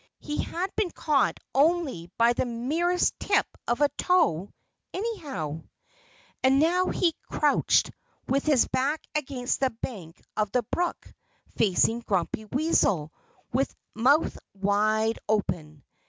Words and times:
He 0.17 0.41
had 0.41 0.75
been 0.75 0.89
caught 0.89 1.39
only 1.53 2.09
by 2.17 2.33
the 2.33 2.43
merest 2.47 3.13
tip 3.19 3.45
of 3.67 3.81
a 3.81 3.89
toe, 3.99 4.51
anyhow. 4.95 5.61
And 6.43 6.57
now 6.59 6.87
he 6.87 7.13
crouched 7.29 7.91
with 8.27 8.43
his 8.43 8.67
back 8.67 9.03
against 9.13 9.59
the 9.59 9.69
bank 9.69 10.19
of 10.35 10.51
the 10.53 10.63
brook, 10.63 11.13
facing 11.55 11.99
Grumpy 11.99 12.45
Weasel 12.45 13.13
with 13.53 13.75
mouth 13.93 14.39
wide 14.55 15.19
open. 15.29 15.83